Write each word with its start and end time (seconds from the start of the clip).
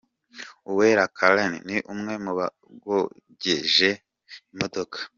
Uwera 0.69 1.03
Karen 1.17 1.53
ni 1.67 1.77
umwe 1.93 2.13
mu 2.23 2.31
bogeje 2.85 3.89
imodoka. 4.53 4.97